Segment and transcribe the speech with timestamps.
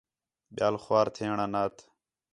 [0.55, 1.75] ٻیال خوار تھیݨ آنات